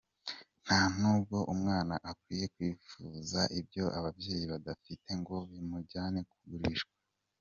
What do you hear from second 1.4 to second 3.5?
umwana akwiye kwifuza